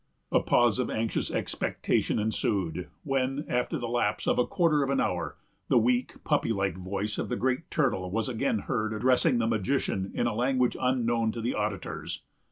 [0.31, 4.99] A pause of anxious expectation ensued; when, after the lapse of a quarter of an
[4.99, 9.45] hour, the weak, puppy like voice of the Great Turtle was again heard addressing the
[9.45, 12.23] magician in a language unknown to the auditors.